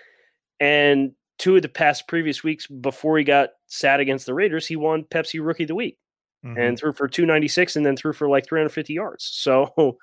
[0.60, 4.76] And two of the past previous weeks before he got sat against the Raiders, he
[4.76, 5.98] won Pepsi Rookie of the Week
[6.44, 6.58] mm-hmm.
[6.58, 9.24] and threw for 296 and then threw for like 350 yards.
[9.24, 9.98] So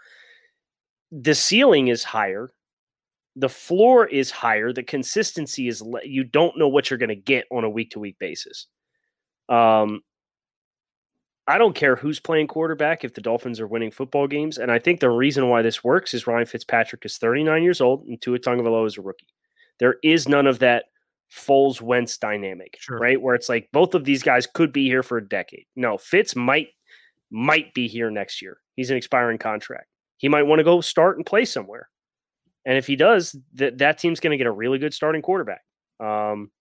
[1.11, 2.53] the ceiling is higher
[3.35, 7.15] the floor is higher the consistency is le- you don't know what you're going to
[7.15, 8.67] get on a week to week basis
[9.49, 10.01] um
[11.47, 14.79] i don't care who's playing quarterback if the dolphins are winning football games and i
[14.79, 18.39] think the reason why this works is ryan fitzpatrick is 39 years old and tua
[18.39, 19.27] tagovailoa is a rookie
[19.79, 20.85] there is none of that
[21.33, 22.97] Foles Wentz dynamic, sure.
[22.97, 23.19] right?
[23.21, 25.65] Where it's like both of these guys could be here for a decade.
[25.77, 26.67] No, Fitz might
[27.31, 28.57] might be here next year.
[28.75, 29.87] He's an expiring contract
[30.21, 31.89] he might want to go start and play somewhere.
[32.63, 35.61] And if he does, that that team's going to get a really good starting quarterback.
[35.99, 36.51] Um,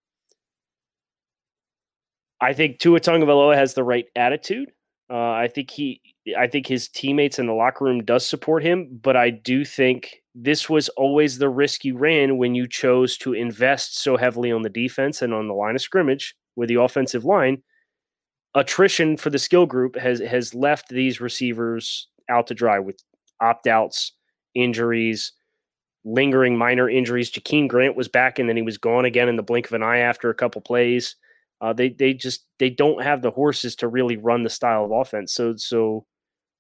[2.41, 4.73] I think Tua Tagovailoa has the right attitude.
[5.11, 6.01] Uh, I think he,
[6.39, 10.23] I think his teammates in the locker room does support him, but I do think
[10.35, 14.63] this was always the risk you ran when you chose to invest so heavily on
[14.63, 17.63] the defense and on the line of scrimmage with the offensive line.
[18.55, 22.97] Attrition for the skill group has has left these receivers out to dry with
[23.41, 24.13] opt outs,
[24.55, 25.33] injuries,
[26.05, 27.31] lingering minor injuries.
[27.31, 29.83] Jakeem Grant was back and then he was gone again in the blink of an
[29.83, 31.17] eye after a couple plays.
[31.61, 34.93] Uh, they they just they don't have the horses to really run the style of
[34.93, 35.33] offense.
[35.33, 36.07] So so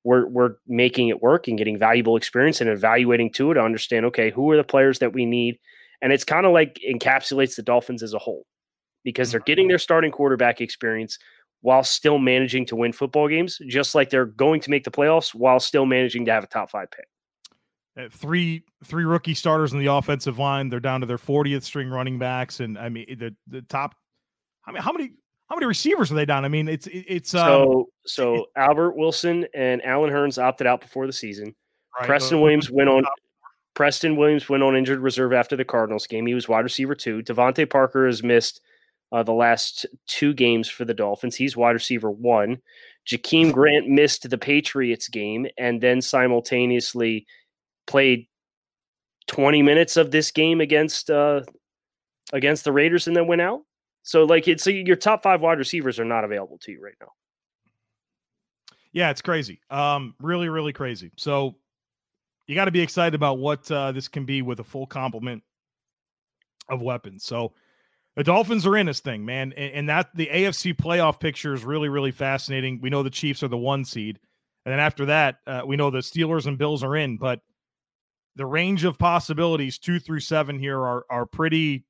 [0.05, 4.07] we're we're making it work and getting valuable experience and evaluating to it to understand
[4.07, 5.59] okay who are the players that we need
[6.03, 8.47] and it's kind of like encapsulates the dolphins as a whole
[9.05, 11.19] because they're getting their starting quarterback experience
[11.62, 15.35] while still managing to win football games just like they're going to make the playoffs
[15.35, 17.05] while still managing to have a top five pick
[17.99, 20.68] Uh, three three rookie starters in the offensive line.
[20.68, 23.94] They're down to their 40th string running backs, and I mean the the top.
[24.66, 25.11] I mean, how many
[25.49, 26.44] how many receivers are they down?
[26.44, 30.81] I mean, it's it- it's um, so so albert wilson and allen hurns opted out
[30.81, 31.55] before the season
[31.99, 33.05] right, preston uh, williams went on
[33.75, 37.20] preston williams went on injured reserve after the cardinals game he was wide receiver two
[37.23, 38.61] devante parker has missed
[39.12, 42.59] uh, the last two games for the dolphins he's wide receiver one
[43.07, 47.27] Jakeem grant missed the patriots game and then simultaneously
[47.87, 48.27] played
[49.27, 51.40] 20 minutes of this game against uh
[52.33, 53.61] against the raiders and then went out
[54.03, 56.94] so like it's so your top five wide receivers are not available to you right
[57.01, 57.11] now
[58.92, 59.61] Yeah, it's crazy.
[59.70, 61.12] Um, really, really crazy.
[61.16, 61.57] So
[62.46, 65.42] you got to be excited about what uh, this can be with a full complement
[66.68, 67.25] of weapons.
[67.25, 67.53] So
[68.20, 71.64] the Dolphins are in this thing, man, and, and that the AFC playoff picture is
[71.64, 72.78] really, really fascinating.
[72.83, 74.18] We know the Chiefs are the one seed,
[74.66, 77.40] and then after that, uh, we know the Steelers and Bills are in, but
[78.37, 81.87] the range of possibilities two through seven here are are pretty.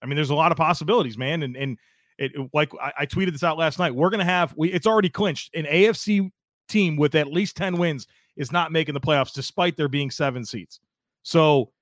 [0.00, 1.78] I mean, there's a lot of possibilities, man, and and
[2.16, 3.92] it like I, I tweeted this out last night.
[3.92, 6.30] We're gonna have we it's already clinched an AFC
[6.68, 10.44] team with at least 10 wins is not making the playoffs despite there being seven
[10.44, 10.78] seats.
[11.24, 11.72] So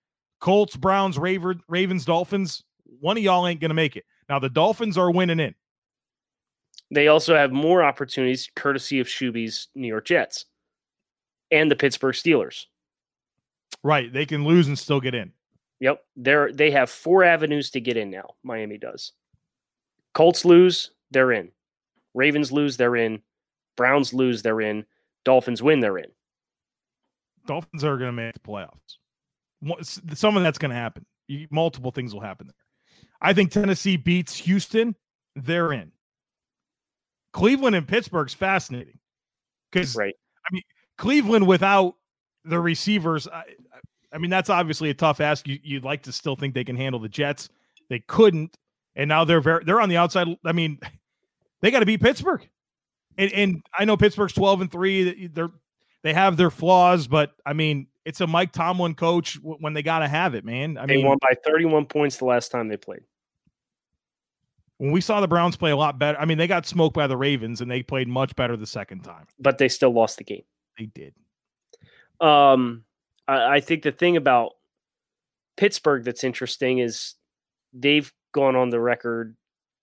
[0.40, 2.64] Colts, Browns, Raver, Ravens, Dolphins,
[3.00, 4.04] one of y'all ain't gonna make it.
[4.28, 5.54] Now the Dolphins are winning in.
[6.90, 10.44] They also have more opportunities courtesy of Shuby's New York Jets
[11.50, 12.66] and the Pittsburgh Steelers.
[13.82, 14.12] Right.
[14.12, 15.32] They can lose and still get in.
[15.80, 16.04] Yep.
[16.16, 18.34] They're they have four avenues to get in now.
[18.42, 19.12] Miami does.
[20.14, 21.50] Colts lose, they're in.
[22.14, 23.20] Ravens lose, they're in.
[23.76, 24.86] Browns lose, they're in.
[25.24, 26.10] Dolphins win, they're in.
[27.46, 28.98] Dolphins are gonna make the playoffs.
[30.14, 31.04] Some of that's gonna happen.
[31.50, 32.54] Multiple things will happen there.
[33.24, 34.94] I think Tennessee beats Houston.
[35.34, 35.90] They're in.
[37.32, 38.98] Cleveland and Pittsburgh's fascinating
[39.72, 40.14] because Right.
[40.48, 40.62] I mean
[40.98, 41.96] Cleveland without
[42.44, 43.44] the receivers, I,
[44.12, 45.48] I- mean, that's obviously a tough ask.
[45.48, 47.48] You, you'd like to still think they can handle the Jets.
[47.90, 48.56] They couldn't,
[48.94, 50.28] and now they're very they're on the outside.
[50.44, 50.78] I mean,
[51.60, 52.48] they got to beat Pittsburgh,
[53.18, 55.26] and, and I know Pittsburgh's twelve and three.
[55.26, 55.50] They're
[56.04, 60.00] they have their flaws, but I mean, it's a Mike Tomlin coach when they got
[60.00, 60.76] to have it, man.
[60.78, 63.00] I They mean, won by 31 points the last time they played.
[64.78, 67.06] When we saw the Browns play a lot better, I mean, they got smoked by
[67.06, 69.26] the Ravens, and they played much better the second time.
[69.38, 70.44] But they still lost the game.
[70.78, 71.14] They did.
[72.20, 72.84] Um,
[73.28, 74.52] I, I think the thing about
[75.56, 77.14] Pittsburgh that's interesting is
[77.72, 79.36] they've gone on the record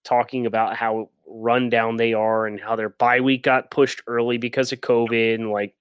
[0.04, 4.38] talking about how run down they are and how their bye week got pushed early
[4.38, 5.76] because of COVID and like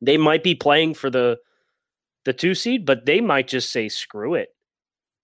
[0.00, 1.38] they might be playing for the
[2.24, 4.53] the two seed, but they might just say screw it.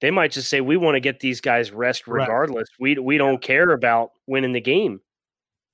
[0.00, 2.68] They might just say we want to get these guys rest regardless.
[2.78, 5.00] We we don't care about winning the game.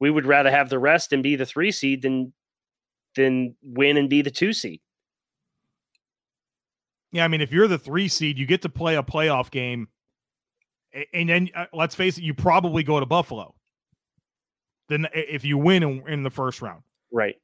[0.01, 2.33] We would rather have the rest and be the three seed than
[3.15, 4.81] than win and be the two seed.
[7.13, 9.89] Yeah, I mean, if you're the three seed, you get to play a playoff game,
[11.15, 13.55] and then uh, let's face it, you probably go to Buffalo.
[14.89, 17.37] Then, if you win in, in the first round, Right.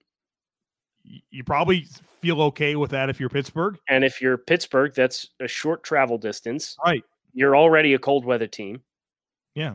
[1.05, 1.87] You probably
[2.21, 6.19] feel okay with that if you're Pittsburgh, And if you're Pittsburgh, that's a short travel
[6.19, 6.77] distance.
[6.85, 7.05] right?
[7.35, 8.83] You're already a cold weather team.
[9.55, 9.75] Yeah,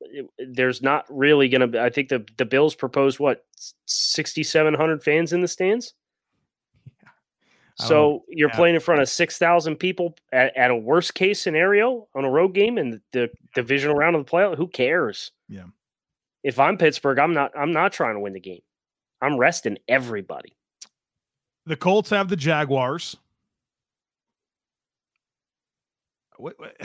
[0.00, 3.44] It- there's not really going to be, I think the, the Bills proposed what,
[3.86, 5.94] 6,700 fans in the stands?
[7.78, 8.56] Don't So you're Yeah.
[8.56, 12.54] playing in front of 6,000 people at, at a worst case scenario on a road
[12.54, 14.56] game in the, the divisional round of the playoff.
[14.56, 15.30] Who cares?
[15.48, 15.66] Yeah.
[16.42, 18.62] If I'm Pittsburgh, I'm not, I'm not trying to win the game.
[19.22, 20.54] I'm resting everybody.
[21.66, 23.16] the Colts have the Jaguars.
[26.38, 26.76] What, what-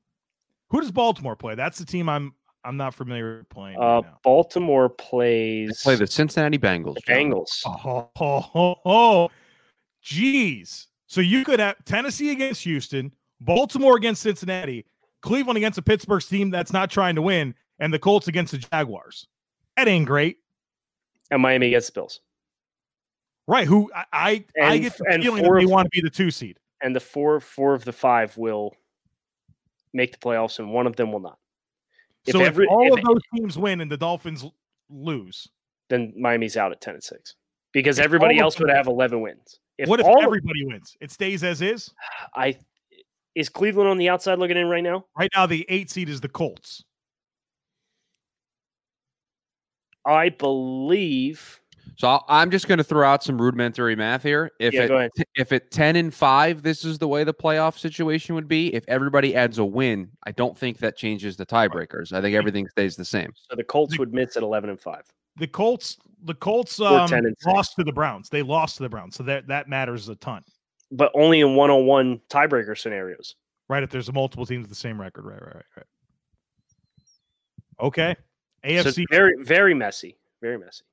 [0.70, 1.54] who does Baltimore play?
[1.54, 2.34] That's the team I'm
[2.64, 3.78] I'm not familiar with playing.
[3.78, 4.18] right Uh, now.
[4.24, 6.94] Baltimore They plays play the Cincinnati Bengals.
[6.94, 7.60] the Bengals.
[7.64, 9.30] Oh, oh, oh, oh,
[10.02, 10.88] geez.
[11.06, 14.84] So you could have Tennessee against Houston, Baltimore against Cincinnati,
[15.22, 18.58] Cleveland against a Pittsburgh team that's not trying to win, and the Colts against the
[18.58, 19.28] Jaguars.
[19.76, 20.38] That ain't great,
[21.30, 22.20] and Miami gets the Bills.
[23.48, 23.66] right?
[23.66, 26.10] Who I I, I get the and feeling that they of- want to be the
[26.10, 26.58] two seed.
[26.82, 28.74] And the four four of the five will
[29.94, 31.38] make the playoffs, and one of them will not.
[32.26, 34.44] If so every- if all if- of those teams win and the Dolphins
[34.90, 35.48] lose,
[35.88, 37.34] Then Miami's out at ten and six
[37.72, 39.58] because everybody else would have eleven wins.
[39.78, 40.96] If what if all everybody wins?
[41.00, 41.92] It stays as is.
[42.34, 42.56] I
[43.34, 45.04] is Cleveland on the outside looking in right now?
[45.18, 46.82] Right now, the eight seed is the Colts.
[50.06, 51.60] I believe
[51.96, 54.52] So I'll, I'm just going to throw out some rudimentary math here.
[54.60, 55.10] If Yeah, it, go ahead.
[55.34, 58.84] if at 10 and 5 this is the way the playoff situation would be, if
[58.86, 62.12] everybody adds a win, I don't think that changes the tiebreakers.
[62.12, 63.32] I think everything stays the same.
[63.34, 65.02] So the Colts would miss at eleven and five.
[65.38, 68.28] The Colts, the Colts um, and lost to the Browns.
[68.30, 70.42] They lost to the Browns, so that that matters a ton,
[70.92, 73.34] but only in one on one tiebreaker scenarios.
[73.68, 73.82] right?
[73.82, 75.86] If there's multiple teams with the same record, right, right, right, right.
[77.78, 78.16] Okay,
[78.66, 79.04] So AFC.
[79.10, 80.16] very, very messy.
[80.40, 80.84] Very messy.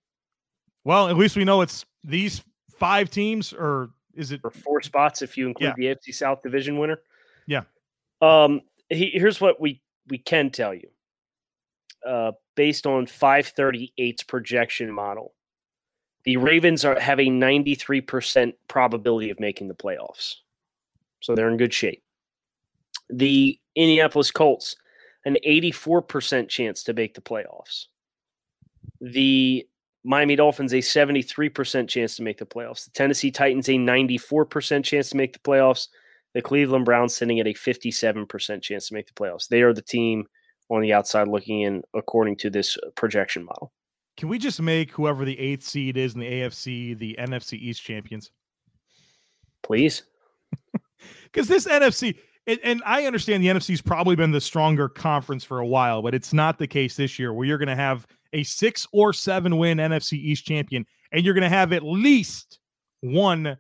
[0.83, 4.41] well, at least we know it's these five teams, or is it?
[4.41, 6.99] For four spots if you include the AFC South division winner.
[7.47, 7.63] Yeah.
[8.21, 10.88] Um he, here's what we we can tell you.
[12.05, 15.33] Uh based on 538's projection model.
[16.23, 20.36] The Ravens are have a 93% probability of making the playoffs.
[21.21, 22.03] So they're in good shape.
[23.09, 24.75] The Indianapolis Colts
[25.25, 27.86] an 84% chance to make the playoffs.
[28.99, 29.65] The
[30.03, 32.86] Miami Dolphins a 73% chance to make the playoffs.
[32.86, 35.88] The Tennessee Titans a 94% chance to make the playoffs.
[36.33, 39.47] The Cleveland Browns sitting at a 57% chance to make the playoffs.
[39.47, 40.25] They are the team
[40.69, 43.71] on the outside looking in according to this uh, projection model.
[44.17, 47.81] Can we just make whoever the eighth seed is in the AFC the NFC East
[47.83, 48.31] champions?
[49.62, 50.03] Please.
[51.23, 55.60] Because this NFC, and, and I understand the NFC's probably been the stronger conference for
[55.60, 58.43] a while, but it's not the case this year where you're going to have a
[58.43, 62.60] six or seven win NFC East champion, and you're going to have at least
[63.01, 63.58] one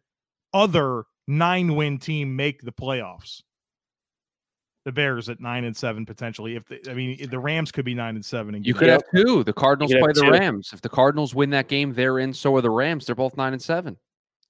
[0.53, 3.41] other nine win team make the playoffs.
[4.85, 6.57] The Bears at nine and seven potentially.
[6.57, 8.53] If the, I mean the Rams could be nine and seven.
[8.53, 9.41] And You could have two.
[9.45, 10.31] The Cardinals play the two.
[10.31, 10.71] Rams.
[10.73, 12.33] If the Cardinals win that game, they're in.
[12.33, 13.05] So are the Rams.
[13.05, 13.95] They're both nine and seven.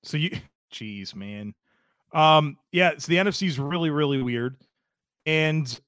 [0.02, 0.32] So you,
[0.74, 1.54] jeez, man.
[2.14, 2.92] Um, yeah.
[2.98, 4.58] So the NFC is really, really weird,
[5.26, 5.80] and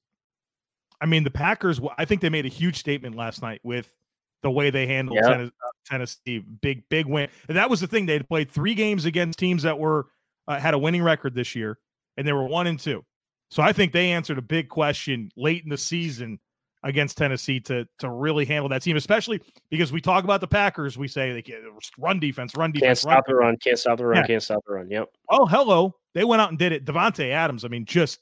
[1.00, 1.80] I mean the Packers.
[1.96, 3.92] I think they made a huge statement last night with
[4.42, 5.18] the way they handled.
[5.18, 6.38] Tennes- uh, Tennessee.
[6.38, 7.28] Big, big win.
[7.48, 8.06] And that was the thing.
[8.06, 10.06] They had played three games against teams that were
[10.48, 11.78] uh, had a winning record this year,
[12.16, 13.04] and they were one and two.
[13.50, 16.40] So I think they answered a big question late in the season
[16.82, 20.98] against Tennessee to to really handle that team, especially because we talk about the Packers.
[20.98, 21.62] We say they can
[21.98, 23.56] run defense, run Can't defense, run stop the run.
[23.58, 24.18] Can't stop the run.
[24.18, 24.26] Yeah.
[24.26, 24.90] Can't stop the run.
[24.90, 25.08] Yep.
[25.30, 25.94] Oh, hello.
[26.16, 26.86] They went out and did it.
[26.86, 28.20] Davante Adams, I mean, just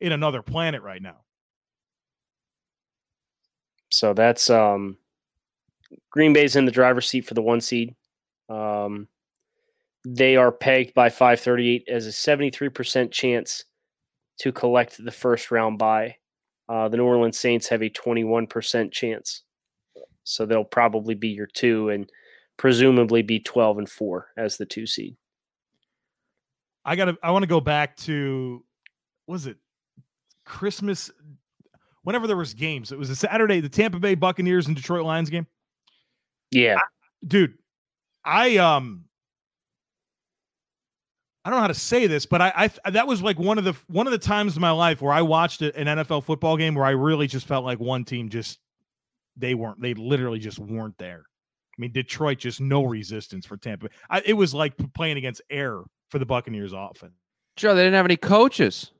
[0.00, 1.18] in another planet right now.
[3.90, 4.96] So that's um
[6.10, 7.94] Green Bay's in the driver's seat for the one seed.
[8.48, 9.08] Um
[10.06, 13.64] they are pegged by 538 as a 73% chance
[14.38, 16.16] to collect the first round bye.
[16.66, 19.42] Uh, the New Orleans Saints have a 21% chance.
[20.24, 22.10] So they'll probably be your two and
[22.56, 25.16] presumably be 12 and four as the two seed.
[26.84, 28.64] I gotta I want to go back to
[29.26, 29.56] was it
[30.44, 31.10] Christmas
[32.02, 32.92] whenever there was games.
[32.92, 35.46] It was a Saturday, the Tampa Bay Buccaneers and Detroit Lions game.
[36.50, 36.78] Yeah.
[37.26, 37.54] Dude,
[38.24, 39.04] I um
[41.44, 43.64] I don't know how to say this, but I, I that was like one of
[43.64, 46.74] the one of the times in my life where I watched an NFL football game
[46.74, 48.60] where I really just felt like one team just
[49.36, 51.24] they weren't they literally just weren't there.
[51.76, 53.88] I mean, Detroit just no resistance for Tampa.
[54.08, 55.80] I, it was like playing against air
[56.14, 57.10] for the Buccaneers often.
[57.56, 58.92] Joe, they didn't have any coaches.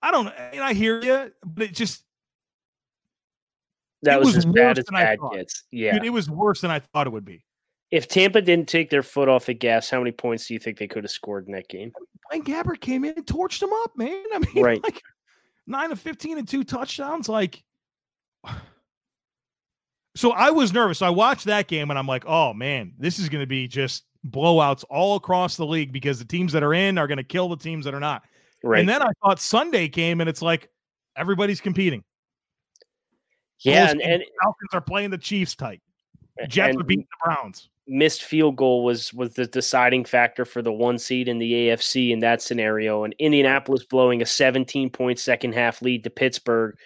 [0.00, 0.30] I don't know.
[0.30, 2.02] And I hear you, but it just
[4.02, 5.64] That It was, was as bad as bad gets.
[5.70, 5.92] Yeah.
[5.92, 7.44] dude, it was worse than I thought it would be.
[7.90, 10.78] if Tampa didn't take their foot off the gas, how many points do you think
[10.78, 11.92] they could have scored in that game?
[12.30, 14.24] Blaine Gabbert came in and torched them up, man.
[14.34, 14.82] I mean, Right.
[14.82, 15.02] like
[15.66, 17.28] nine of fifteen and two touchdowns.
[17.28, 17.62] Like,
[20.16, 20.98] so I was nervous.
[20.98, 23.68] So I watched that game and I'm like, oh man, this is going to be
[23.68, 27.24] just blowouts all across the league because the teams that are in are going to
[27.24, 28.24] kill the teams that are not.
[28.64, 28.80] Right.
[28.80, 30.68] And then I thought Sunday came and it's like
[31.16, 32.02] everybody's competing.
[33.60, 35.80] yeah, and, and Falcons are playing the Chiefs tight.
[36.48, 37.68] Jets are beating the Browns.
[37.86, 42.10] missed field goal was was the deciding factor for the one seed in the AFC
[42.10, 43.04] in that scenario.
[43.04, 46.76] And Indianapolis blowing a 17 point second half lead to Pittsburgh,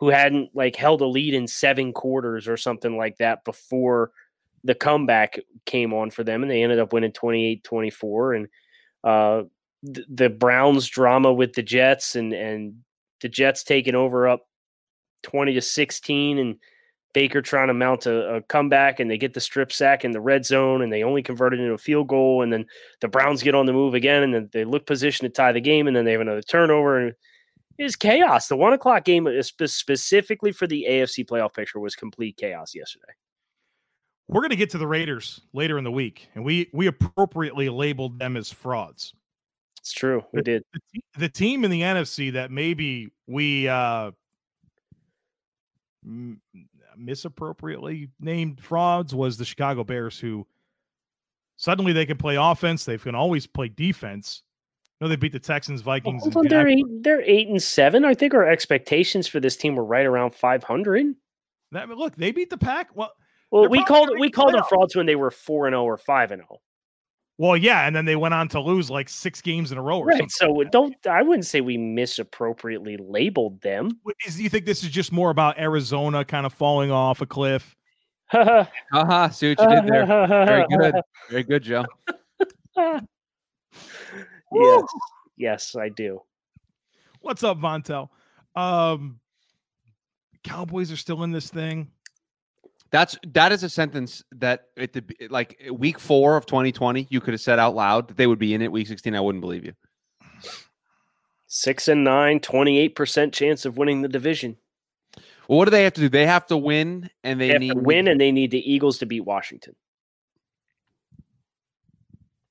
[0.00, 4.10] who hadn't like held a lead in seven quarters or something like that before
[4.64, 6.42] the comeback came on for them.
[6.42, 8.34] And they ended up winning 28 24.
[8.34, 8.48] And
[9.04, 9.42] uh,
[9.84, 12.76] th- the Browns drama with the Jets and, and
[13.20, 14.48] the Jets taking over up
[15.22, 16.56] 20 to 16 and
[17.12, 20.20] Baker trying to mount a, a comeback and they get the strip sack in the
[20.20, 22.42] red zone and they only convert it into a field goal.
[22.42, 22.64] And then
[23.02, 25.60] the Browns get on the move again and then they look position to tie the
[25.60, 26.98] game and then they have another turnover.
[26.98, 27.14] And
[27.80, 28.48] is chaos.
[28.48, 33.12] The one o'clock game is specifically for the AFC playoff picture was complete chaos yesterday.
[34.28, 37.68] We're going to get to the Raiders later in the week, and we we appropriately
[37.68, 39.14] labeled them as frauds.
[39.80, 40.22] It's true.
[40.32, 40.62] We did.
[40.72, 44.12] the, the team in the NFC that maybe we uh
[46.04, 46.40] m-
[46.96, 50.46] misappropriately named frauds was the Chicago Bears, who
[51.56, 52.84] suddenly they can play offense.
[52.84, 54.42] They can always play defense.
[55.00, 56.22] No, they beat the Texans, Vikings.
[56.22, 58.04] Hold on, they're eight, they're eight and seven.
[58.04, 61.14] I think our expectations for this team were right around five hundred.
[61.72, 62.94] That look, they beat the pack.
[62.94, 63.12] Well,
[63.50, 66.32] well, we called we called them frauds when they were four and zero or five
[66.32, 66.48] and zero.
[66.52, 66.60] Oh.
[67.38, 70.02] Well, yeah, and then they went on to lose like six games in a row.
[70.02, 70.30] right.
[70.30, 73.98] So don't I wouldn't say we misappropriately labeled them.
[74.26, 77.74] Is you think this is just more about Arizona kind of falling off a cliff?
[78.26, 80.06] Haha, uh-huh, see what you did there.
[80.06, 80.94] Very good.
[81.30, 81.86] Very good, Joe.
[84.52, 84.82] yes.
[85.36, 86.20] Yes, I do.
[87.20, 88.08] What's up, Vontel?
[88.54, 89.20] Um
[90.42, 91.90] Cowboys are still in this thing.
[92.90, 97.34] That's that is a sentence that at the like week four of 2020 you could
[97.34, 99.14] have said out loud that they would be in it week 16.
[99.14, 99.74] I wouldn't believe you.
[101.46, 104.56] Six and nine, 28% chance of winning the division.
[105.48, 106.08] Well, what do they have to do?
[106.08, 108.98] They have to win and they, they need to win and they need the Eagles
[108.98, 109.74] to beat Washington.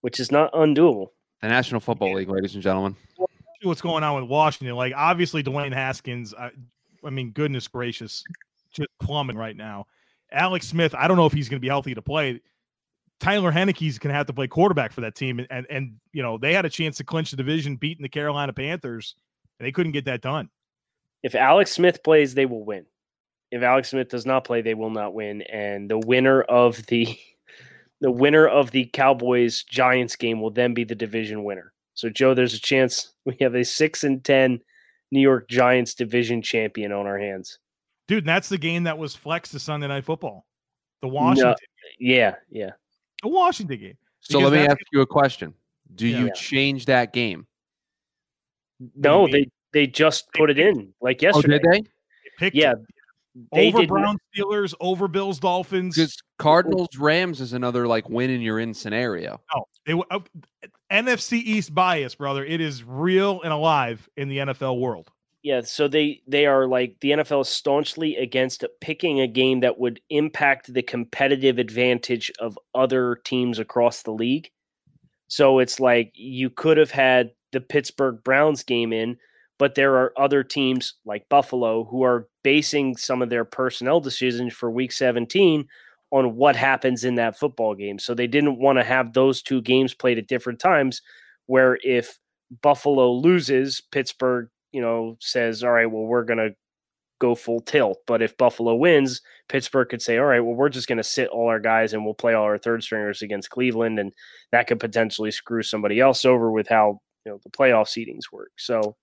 [0.02, 1.08] Which is not undoable.
[1.42, 2.96] The National Football League, ladies and gentlemen.
[3.62, 4.76] What's going on with Washington?
[4.76, 6.52] Like obviously Dwayne Haskins, I,
[7.04, 8.24] I mean, goodness gracious,
[8.72, 9.88] just plumbing right now.
[10.32, 12.42] Alex Smith, I don't know if he's going to be healthy to play.
[13.20, 16.24] Tyler Heinicke's going to have to play quarterback for that team, and, and and you
[16.24, 19.16] know they had a chance to clinch the division, beating the Carolina Panthers,
[19.60, 20.50] and they couldn't get that done.
[21.22, 22.86] If Alex Smith plays, they will win.
[23.52, 25.42] If Alex Smith does not play, they will not win.
[25.42, 27.20] And the winner of the
[28.02, 31.74] the winner of the Cowboys Giants game will then be the division winner.
[31.94, 34.60] So Joe, there's a chance we have a six and ten
[35.12, 37.60] New York Giants division champion on our hands.
[38.08, 40.46] Dude, that's the game that was flexed to Sunday Night Football.
[41.02, 41.52] The Washington.
[41.52, 41.56] No,
[42.00, 42.72] yeah, yeah.
[43.22, 43.98] The Washington game.
[44.22, 45.54] So let me ask you a question.
[45.96, 46.20] Do yeah.
[46.20, 47.48] you change that game?
[48.96, 51.60] No, they they just put it in like yesterday.
[51.64, 51.90] Oh, did
[52.40, 52.52] they?
[52.54, 52.74] yeah.
[53.54, 55.96] They over Brown Steelers, over Bills Dolphins.
[55.96, 59.40] Because Cardinals Rams is another like win and you're in scenario.
[59.56, 60.20] Oh, they uh,
[60.92, 62.44] NFC East bias, brother.
[62.44, 65.10] It is real and alive in the NFL world.
[65.42, 69.80] Yeah, so they they are like the NFL is staunchly against picking a game that
[69.80, 74.50] would impact the competitive advantage of other teams across the league.
[75.28, 79.18] So it's like you could have had the Pittsburgh Browns game in,
[79.60, 84.54] but there are other teams like Buffalo who are basing some of their personnel decisions
[84.54, 85.68] for week 17
[86.12, 88.00] on what happens in that football game.
[88.00, 91.04] So they didn't want to have those two games played at different times
[91.46, 92.18] where if
[92.64, 96.56] Buffalo loses, Pittsburgh you know, says, all right, well, we're going to
[97.20, 97.98] go full tilt.
[98.08, 101.30] But if Buffalo wins, Pittsburgh could say, all right, well, we're just going to sit
[101.30, 104.00] all our guys and we'll play all our third stringers against Cleveland.
[104.00, 104.14] And
[104.52, 108.52] that could potentially screw somebody else over with how, you know, the playoff seedings work.
[108.58, 108.96] So,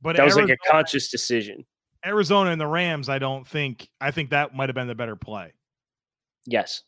[0.00, 1.64] but that was Arizona, like a conscious decision.
[2.04, 5.16] Arizona and the Rams, I don't think, I think that might have been the better
[5.16, 5.52] play.
[6.46, 6.82] Yes.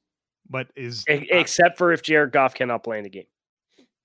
[0.51, 3.27] But is except for if Jared Goff cannot play in the game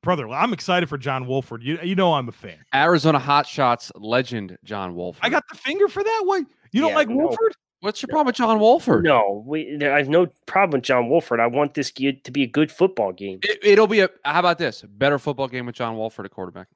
[0.03, 1.63] brother, I'm excited for John Wolford.
[1.63, 2.57] You you know I'm a fan.
[2.75, 5.25] Arizona Hotshots legend John Wolford.
[5.25, 6.21] I got the finger for that.
[6.25, 7.15] What you don't yeah, like no.
[7.15, 7.55] Wolford?
[7.79, 9.03] What's your problem with John Wolford?
[9.03, 11.41] No, we, I have no problem with John Wolford.
[11.41, 13.39] I want this to be a good football game.
[13.43, 14.09] It, will be a.
[14.23, 14.83] How about this?
[14.87, 16.67] Better football game with John Wolford at quarterback.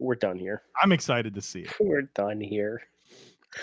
[0.00, 0.62] We're done here.
[0.82, 1.74] I'm excited to see it.
[1.80, 2.82] We're done here.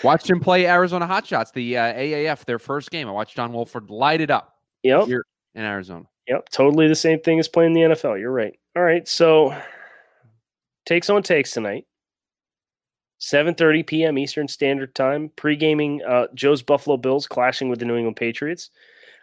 [0.02, 3.08] Watched him play Arizona Hotshots, the uh, AAF, their first game.
[3.08, 4.54] I watched John Wolford light it up.
[4.82, 5.06] Yep.
[5.06, 5.24] Here
[5.54, 6.04] in Arizona.
[6.28, 8.20] Yep, totally the same thing as playing the NFL.
[8.20, 8.56] You're right.
[8.76, 9.56] All right, so
[10.86, 11.86] takes on takes tonight.
[13.20, 14.18] 7:30 p.m.
[14.18, 15.30] Eastern Standard Time.
[15.36, 18.70] Pre-gaming uh, Joe's Buffalo Bills clashing with the New England Patriots.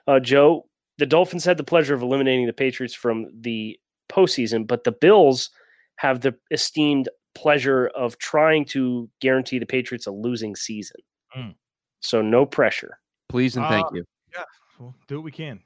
[0.07, 0.65] Uh, Joe,
[0.97, 5.51] the Dolphins had the pleasure of eliminating the Patriots from the postseason, but the Bills
[5.97, 11.01] have the esteemed pleasure of trying to guarantee the Patriots a losing season.
[11.37, 11.55] Mm.
[12.01, 12.99] So no pressure.
[13.29, 14.05] Please and thank uh, you.
[14.33, 14.43] Yeah,
[14.79, 15.59] we'll do what we can.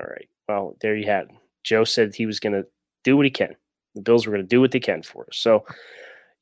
[0.00, 0.28] All right.
[0.48, 1.24] Well, there you had.
[1.24, 1.36] It.
[1.64, 2.66] Joe said he was going to
[3.04, 3.54] do what he can.
[3.94, 5.36] The Bills were going to do what they can for us.
[5.36, 5.64] So,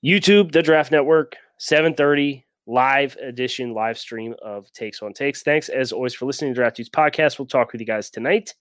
[0.04, 5.42] YouTube, the Draft Network, 7:30 live edition, live stream of Takes on Takes.
[5.42, 7.38] Thanks as always for listening to Draft Dudes podcast.
[7.38, 8.54] We'll talk with you guys tonight.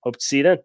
[0.00, 0.58] Hope to see you then.